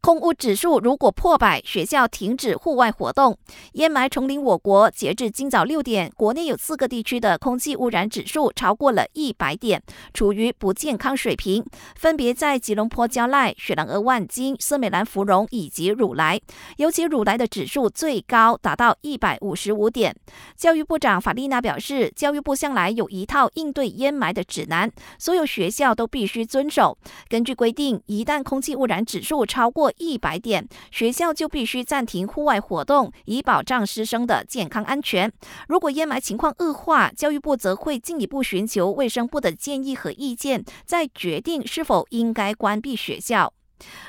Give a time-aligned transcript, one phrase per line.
[0.00, 3.36] 空污指数如果破百，学校停止户外活动。
[3.72, 9.82] 烟霾重临我国，截至今早六点，国内有四个地区的空气污染指数超过了一百点，
[10.14, 11.64] 处于不健康水平，
[11.96, 16.40] 分别在吉隆坡蕉赖、雪兰莪万金、斯美兰芙蓉以及乳来，
[16.76, 20.14] 尤其乳来的指数最高，达到一百五十五点。
[20.56, 26.96] 教育部长法丽娜表示，教育部向来有一套应对烟霾的指南，所有学校都必须遵守。
[27.28, 35.32] 根据规定，一旦空气污染指数超过一百点，学校就必须暂停户外活动，以保障师生的健康安全。
[35.68, 43.57] 如果烟霾情况恶化，教育部则会进一步寻求卫生部的建议和意见，再决定是否应该关闭学校。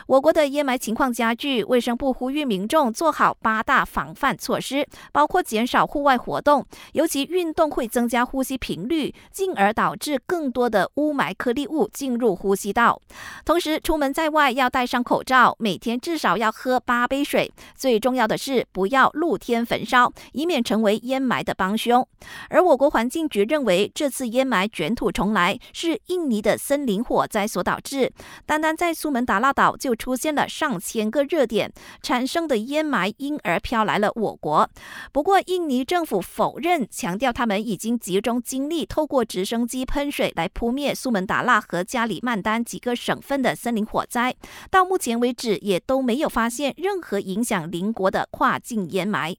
[0.07, 12.99] 我国的烟霾情况加剧，卫生部呼吁民众做好八大防范措施，包括减少户外活动，尤其运动会增加呼吸频率，进而导致更多的雾霾颗粒物进入呼吸道。
[13.45, 17.51] 同时，出门在外要戴上口罩，每天至少要喝八杯水。
[17.75, 22.07] 最重要的是，不要露天焚烧，以免成为烟霾的帮凶。
[22.49, 28.11] 而我国环境局认为，这次烟霾卷土重来是印尼的森林火灾所导致。
[28.45, 34.69] 单单在苏门答腊岛就出现了上千个热点，产生的烟霾因而飘来了我国。
[35.11, 44.33] 不过，印尼政府否认，强调他们已经集中精力，透过直升机喷水来扑灭苏门答腊和加里曼丹几个省份的森林火灾。
[44.71, 49.35] 到目前为止，也都没有发现任何影响邻国的跨境烟霾。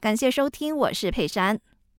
[0.00, 1.71] 感谢收听，我是佩珊。